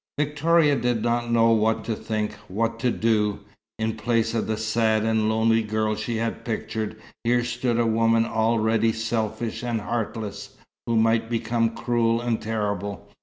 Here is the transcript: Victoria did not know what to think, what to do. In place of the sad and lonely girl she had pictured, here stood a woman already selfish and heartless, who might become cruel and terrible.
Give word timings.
Victoria 0.17 0.75
did 0.75 1.03
not 1.03 1.29
know 1.31 1.51
what 1.51 1.83
to 1.83 1.93
think, 1.95 2.33
what 2.47 2.79
to 2.79 2.89
do. 2.89 3.41
In 3.77 3.97
place 3.97 4.33
of 4.33 4.47
the 4.47 4.57
sad 4.57 5.03
and 5.05 5.29
lonely 5.29 5.61
girl 5.61 5.95
she 5.95 6.15
had 6.15 6.43
pictured, 6.43 6.99
here 7.23 7.43
stood 7.43 7.79
a 7.79 7.85
woman 7.85 8.25
already 8.25 8.93
selfish 8.93 9.61
and 9.63 9.79
heartless, 9.81 10.55
who 10.87 10.95
might 10.97 11.29
become 11.29 11.75
cruel 11.75 12.19
and 12.19 12.41
terrible. 12.41 13.11